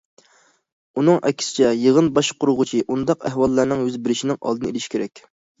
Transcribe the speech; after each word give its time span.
ئۇنىڭ 1.01 1.19
ئەكسىچە، 1.29 1.69
يىغىن 1.81 2.09
باشقۇرغۇچى 2.17 2.81
ئۇنداق 2.95 3.29
ئەھۋاللارنىڭ 3.31 3.87
يۈز 3.91 4.01
بېرىشىنىڭ 4.09 4.41
ئالدىنى 4.43 4.73
ئېلىشى 4.75 4.91
كېرەك. 4.97 5.27